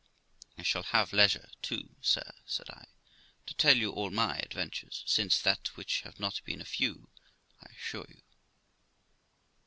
[0.57, 2.87] 'I shall have leisure too, sir', said I,
[3.45, 7.11] 'to tell you all my adventures since that, which have not been a few,
[7.61, 8.23] I assure you.'